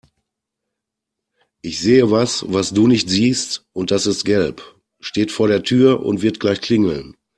Ich 1.61 1.79
sehe 1.79 2.09
was, 2.09 2.43
was 2.51 2.73
du 2.73 2.87
nicht 2.87 3.07
siehst 3.07 3.67
und 3.71 3.91
das 3.91 4.07
ist 4.07 4.25
gelb, 4.25 4.63
steht 4.99 5.31
vor 5.31 5.47
der 5.47 5.61
Tür 5.61 6.03
und 6.03 6.23
wird 6.23 6.39
gleich 6.39 6.59
klingeln. 6.59 7.13